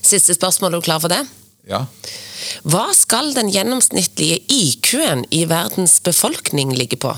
[0.01, 1.23] Siste spørsmål, er du klar for det?
[1.69, 1.83] Ja.
[2.65, 7.13] Hva skal den gjennomsnittlige IQ-en i verdens befolkning ligge på?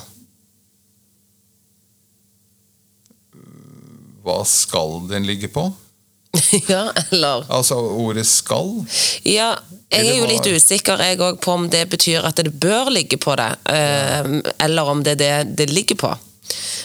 [4.29, 5.71] Hva skal den ligge på?
[6.69, 8.87] ja, eller Altså ordet 'skal'?
[9.25, 9.55] Ja,
[9.91, 13.17] jeg er jo litt usikker jeg òg på om det betyr at det bør ligge
[13.17, 13.57] på det,
[14.61, 16.17] eller om det er det det ligger på.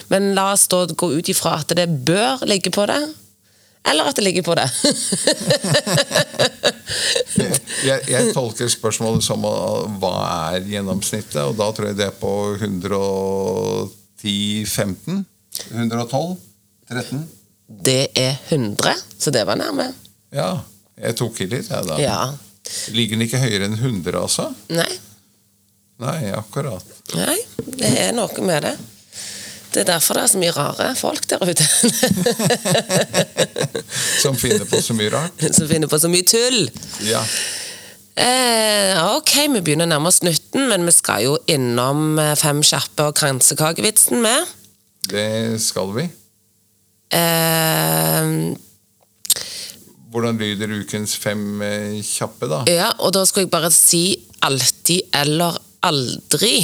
[0.07, 3.09] Men la oss da gå ut ifra at det bør ligge på det,
[3.91, 4.69] eller at det ligger på det.
[7.83, 9.49] Jeg, jeg tolker spørsmålet som uh,
[9.99, 10.13] hva
[10.53, 15.25] er gjennomsnittet, og da tror jeg det er på 110-15?
[15.73, 16.37] 112?
[16.93, 17.23] 13?
[17.83, 19.89] Det er 100, så det var nærme.
[20.33, 20.51] Ja.
[20.99, 21.97] Jeg tok i litt, jeg, da.
[22.01, 22.19] Ja.
[22.93, 24.49] Ligger den ikke høyere enn 100, altså?
[24.73, 24.91] Nei.
[26.03, 26.85] Nei, akkurat.
[27.17, 27.37] Nei,
[27.79, 28.73] det er noe med det.
[29.73, 31.65] Det er derfor det er så mye rare folk der ute.
[34.21, 35.45] Som finner på så mye rart.
[35.57, 36.67] Som finner på så mye tull.
[37.07, 37.23] Ja.
[38.13, 42.61] Eh, ok, vi begynner å nærme oss nytten, men vi skal jo innom eh, Fem
[42.61, 44.53] kjappe og kransekakevitsen med.
[45.09, 46.05] Det skal vi.
[47.13, 48.33] Eh,
[50.13, 52.63] Hvordan lyder ukens fem eh, kjappe, da?
[52.69, 54.03] ja, og da skulle jeg bare si
[54.45, 56.59] alltid eller aldri.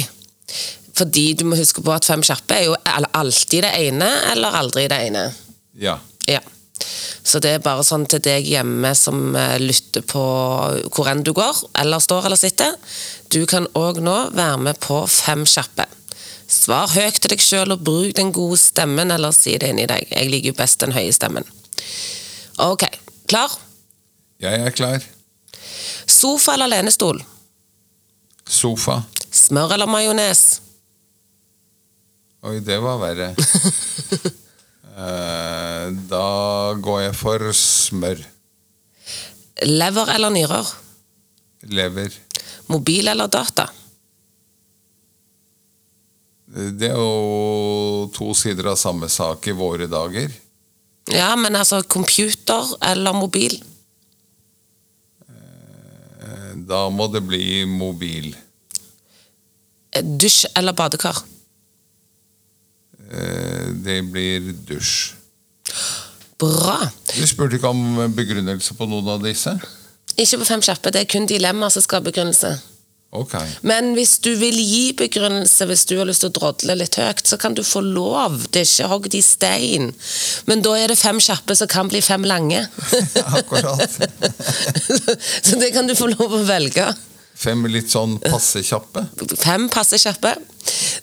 [0.94, 2.76] Fordi du må huske på at fem kjappe er jo
[3.16, 5.26] alltid det ene eller aldri det ene.
[5.80, 5.96] Ja.
[6.28, 6.42] Ja.
[7.22, 10.22] Så det er bare sånn til deg hjemme som eh, lytter på
[10.94, 12.76] hvor enn du går, eller står eller sitter.
[13.32, 15.86] Du kan òg nå være med på Fem kjappe.
[16.50, 20.08] Svar høyt til deg sjøl og bruk den gode stemmen, eller si det inni deg.
[20.10, 21.46] Jeg liker jo best den høye stemmen.
[22.60, 22.88] Ok,
[23.30, 23.54] klar?
[24.42, 25.04] Jeg er klar.
[26.10, 27.22] Sofa eller lenestol?
[28.50, 28.98] Sofa.
[29.30, 30.42] Smør eller majones?
[32.42, 33.32] Oi, det var verre.
[35.00, 38.18] Eh, da går jeg for smør.
[39.64, 40.72] Lever eller nyrer?
[41.72, 42.16] Lever.
[42.68, 43.64] Mobil eller data?
[46.50, 50.32] Det er jo to sider av samme sak i våre dager.
[51.10, 53.54] Ja, men altså computer eller mobil?
[55.30, 58.32] Eh, Da må det bli mobil.
[59.94, 61.22] Eh, Dusj eller badekar?
[63.10, 65.14] Eh, Det blir dusj.
[66.40, 66.78] Bra.
[67.14, 69.52] Du spurte ikke om begrunnelse på noen av disse?
[70.16, 72.54] Ikke på fem kjappe, det er kun dilemmaer som skal ha begrunnelse.
[73.10, 73.34] Ok.
[73.66, 77.24] Men hvis du vil gi begrunnelse, hvis du har lyst til å drodle litt høyt,
[77.26, 78.36] så kan du få lov.
[78.54, 79.90] Det er ikke hogd i stein.
[80.46, 82.62] Men da er det fem kjappe som kan bli fem lange.
[83.40, 83.98] Akkurat.
[85.46, 86.86] så det kan du få lov å velge.
[87.40, 89.02] Fem litt sånn passe kjappe.
[89.40, 90.36] Fem passe kjappe.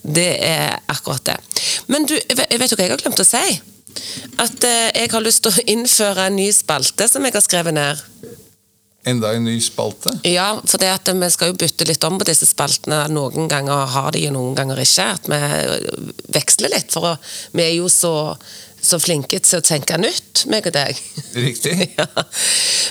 [0.07, 1.37] Det er akkurat det.
[1.91, 3.59] Men du, vet vet du hva jeg har glemt å si?
[4.37, 7.75] At eh, jeg har lyst til å innføre en ny spalte som jeg har skrevet
[7.75, 8.03] ned.
[9.07, 10.11] Enda en ny spalte.
[10.27, 13.05] Ja, for det at vi skal jo bytte litt om på disse spaltene.
[13.13, 15.05] Noen ganger har de, og noen ganger ikke.
[15.15, 15.39] At vi
[16.35, 16.91] veksler litt.
[16.91, 17.13] For å,
[17.55, 18.13] vi er jo så,
[18.83, 20.99] så flinke til å tenke nytt, meg og deg.
[21.37, 21.77] Riktig?
[21.99, 22.07] ja.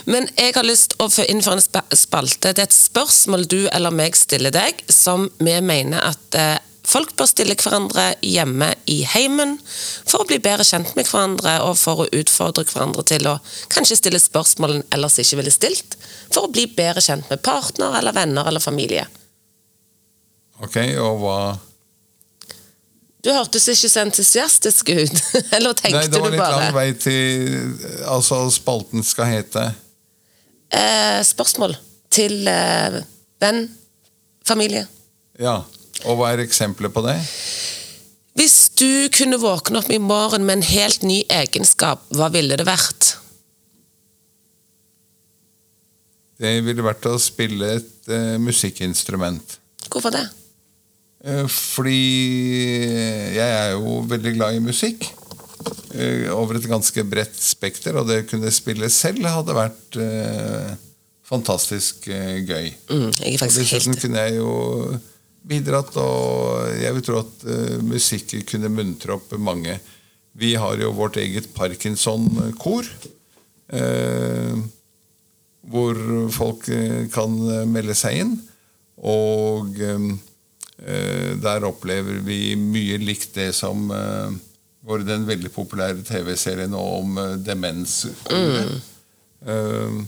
[0.09, 2.55] Men jeg har lyst til å få innføre en spalte.
[2.55, 7.15] Det er et spørsmål du eller meg stiller deg, som vi mener at eh, folk
[7.19, 12.05] bør stille hverandre hjemme i heimen for å bli bedre kjent med hverandre og for
[12.05, 13.37] å utfordre hverandre til å
[13.73, 15.99] kanskje stille spørsmål en ellers ikke ville stilt,
[16.31, 19.07] for å bli bedre kjent med partner eller venner eller familie.
[20.63, 21.39] Ok, og hva
[23.27, 25.17] Du hørtes ikke så entusiastisk ut.
[25.57, 27.73] Eller tenkte Nei, det var litt lang vei til
[28.07, 29.65] Altså, spalten skal hete
[30.71, 31.75] eh, Spørsmål
[32.17, 33.01] til eh,
[33.43, 33.67] venn,
[34.47, 34.87] familie.
[35.43, 35.59] Ja.
[36.05, 37.17] Og hva er eksempelet på det?
[38.37, 42.67] Hvis du kunne våkne opp i morgen med en helt ny egenskap, hva ville det
[42.69, 43.15] vært?
[46.37, 49.57] Det ville vært å spille et uh, musikkinstrument.
[49.89, 50.27] Hvorfor det?
[51.27, 52.01] Eh, fordi
[53.35, 55.09] jeg er jo veldig glad i musikk.
[55.97, 59.97] eh, over et ganske bredt spekter, og det å kunne spille selv hadde vært
[61.27, 62.69] fantastisk gøy.
[62.93, 64.51] Mm, jeg er Og faktisk dessuten helt kunne jeg jo
[65.47, 69.79] bidratt, og jeg vil tro at uh, musikk kunne muntre opp mange.
[70.37, 72.89] Vi har jo vårt eget Parkinson-kor.
[73.67, 74.67] Uh,
[75.71, 75.99] hvor
[76.35, 78.35] folk eh, kan eh, melde seg inn.
[79.07, 80.09] Og eh,
[80.81, 84.37] eh, der opplever vi mye likt det som eh,
[84.87, 88.05] var den veldig populære TV-serien om eh, demens.
[88.31, 89.99] Eh,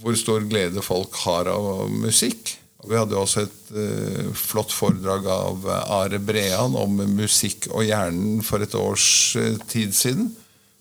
[0.00, 2.56] hvor stor glede folk har av musikk.
[2.80, 7.84] Og vi hadde også et uh, flott foredrag av eh, Are Brean om musikk og
[7.84, 10.30] hjernen for et års uh, tid siden.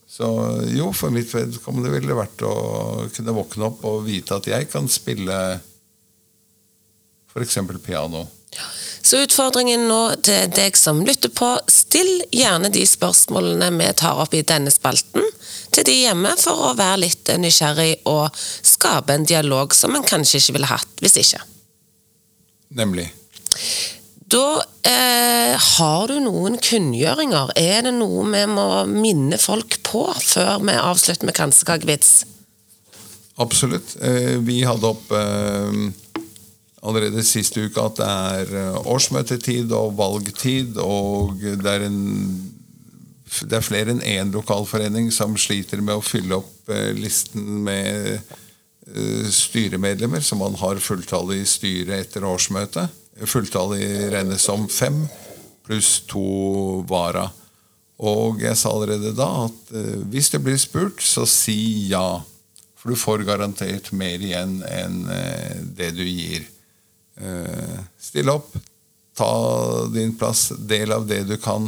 [0.10, 0.26] Så
[0.74, 2.56] jo, for mitt vedkommende ville det vært å
[3.14, 5.36] kunne våkne opp og vite at jeg kan spille
[7.30, 7.60] f.eks.
[7.86, 8.26] piano.
[9.02, 14.34] Så utfordringen nå til deg som lytter på, still gjerne de spørsmålene vi tar opp
[14.36, 15.24] i denne spalten
[15.70, 20.42] til de hjemme, for å være litt nysgjerrig og skape en dialog som en kanskje
[20.42, 21.42] ikke ville hatt hvis ikke.
[22.70, 23.08] Nemlig.
[24.30, 27.54] Da eh, har du noen kunngjøringer.
[27.58, 32.12] Er det noe vi må minne folk på før vi avslutter med kransekakevits?
[33.42, 33.96] Absolutt.
[34.04, 35.80] Eh, Vi hadde opp eh,
[36.86, 42.04] allerede siste uke at det er eh, årsmøtetid og valgtid, og det er, en,
[43.50, 48.20] det er flere enn én lokalforening som sliter med å fylle opp eh, listen med
[49.34, 52.90] styremedlemmer, så man har fulltallet i styret etter årsmøtet.
[53.30, 55.04] Fulltallet regnes som fem,
[55.68, 57.28] pluss to vara.
[58.00, 62.22] Og jeg sa allerede da at eh, hvis det blir spurt, så si ja.
[62.80, 66.48] For du får garantert mer igjen enn eh, det du gir.
[67.20, 68.54] Eh, still opp,
[69.20, 69.32] ta
[69.92, 71.68] din plass, del av det du kan.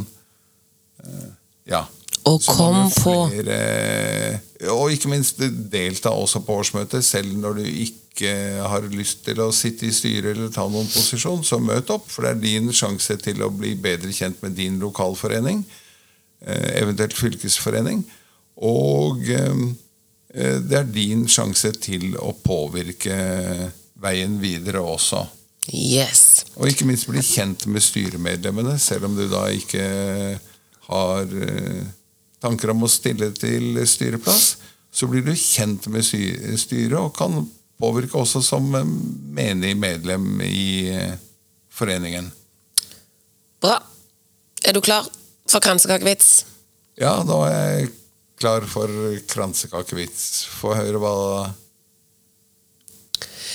[1.04, 1.28] Eh,
[1.68, 1.84] ja.
[2.24, 5.40] Og Så kom på flere- Og ikke minst
[5.72, 8.32] delta også på årsmøtet, selv når du ikke
[8.68, 11.42] har lyst til å sitte i styret eller ta noen posisjon.
[11.44, 14.78] Så møt opp, for det er din sjanse til å bli bedre kjent med din
[14.78, 15.64] lokalforening,
[16.46, 18.04] eh, eventuelt fylkesforening.
[18.56, 25.26] Og eh, det er din sjanse til å påvirke veien videre også.
[25.72, 26.44] Yes.
[26.56, 29.84] Og ikke minst bli kjent med styremedlemmene, selv om du da ikke
[30.88, 31.82] har eh,
[32.42, 34.56] tanker om å stille til styreplass.
[34.92, 37.46] Så blir du kjent med sty- styret og kan
[37.80, 38.66] påvirke også som
[39.34, 41.14] menig medlem i eh,
[41.72, 42.28] foreningen.
[43.62, 43.78] Bra.
[44.62, 45.06] Er du klar
[45.50, 46.44] for kransekakevits?
[47.00, 47.90] Ja, da er jeg
[48.42, 48.90] klar for
[49.30, 50.44] kransekakevits.
[50.60, 51.14] Få høre hva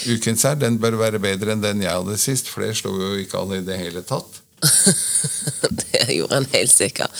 [0.07, 0.57] ukens er.
[0.59, 3.61] Den bør være bedre enn den jeg hadde sist, for det slo jo ikke alle
[3.61, 4.41] i det hele tatt.
[5.83, 7.13] det gjorde han helt sikkert.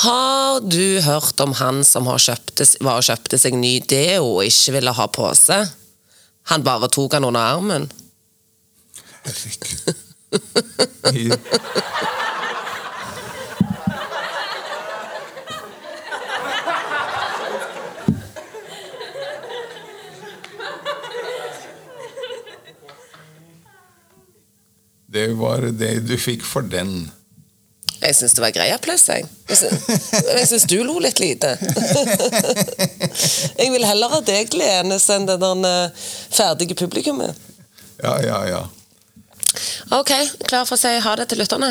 [0.00, 4.72] Har du hørt om han som kjøpte, var og kjøpte seg ny deo og ikke
[4.78, 5.58] ville ha pose?
[6.48, 7.84] Han bare tok han under armen.
[9.26, 9.84] Herregud.
[25.10, 27.10] Det var det du fikk for den.
[28.00, 29.26] Jeg syns det var grei applaus, jeg.
[29.50, 31.50] Jeg syns- du lo litt lite.
[33.60, 37.36] Jeg vil heller ha deg lenes enn det der eh, ferdige publikummet.
[38.00, 38.62] Ja, ja, ja.
[39.98, 40.12] Ok,
[40.48, 41.70] klar for å si ha det til lytterne?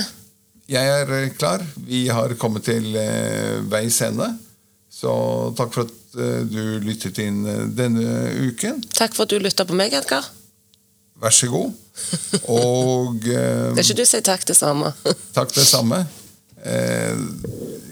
[0.70, 1.64] Jeg er eh, klar.
[1.88, 4.30] Vi har kommet til eh, veis ende.
[4.94, 5.12] Så
[5.58, 5.96] takk for at
[6.50, 7.44] du lyttet inn
[7.78, 8.80] denne uken.
[8.98, 10.26] Takk for at du lytta på meg, Edgar.
[11.20, 11.74] Vær så god.
[12.54, 14.94] Og eh, Skal ikke du si takk det samme?
[15.36, 16.04] takk det samme.
[16.60, 17.20] Eh,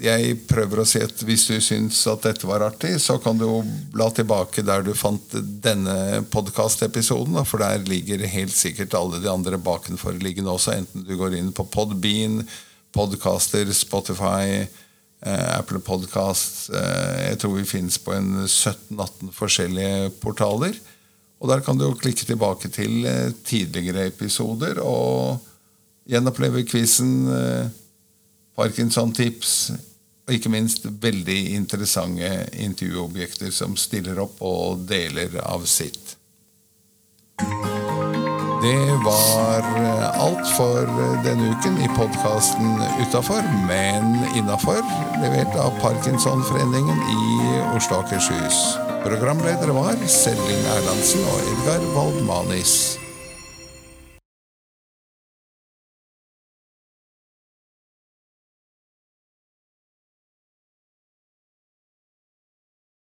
[0.03, 3.45] jeg prøver å si at hvis du syns at dette var artig, så kan du
[3.45, 3.61] jo
[3.93, 9.59] bla tilbake der du fant denne podkastepisoden, for der ligger helt sikkert alle de andre
[9.61, 12.41] bakenforliggende også, enten du går inn på Podbean,
[12.95, 14.67] Podcaster, Spotify,
[15.23, 20.77] eh, Apple Podcast eh, Jeg tror vi finnes på en 17-18 forskjellige portaler.
[21.37, 23.05] Og der kan du jo klikke tilbake til
[23.45, 25.43] tidligere episoder og
[26.09, 27.27] gjenoppleve quizen,
[28.57, 29.53] Parkinson-tips,
[30.27, 36.17] og ikke minst veldig interessante intervjuobjekter som stiller opp og deler av sitt.
[38.61, 40.89] Det var eh, alt for
[41.23, 44.81] denne uken i podkasten Utafor, men innafor,
[45.21, 47.23] levert av Parkinsonforeningen i
[47.77, 48.63] Oslo og Akershus.
[49.05, 52.97] Programledere var Selling Erlandsen og Edgar Waldmanis.